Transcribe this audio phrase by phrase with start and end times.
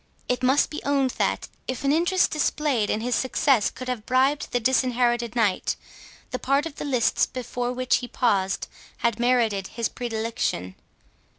[0.27, 4.49] It must be owned, that if an interest displayed in his success could have bribed
[4.51, 5.75] the Disinherited Knight,
[6.31, 8.67] the part of the lists before which he paused
[9.05, 10.73] had merited his predilection.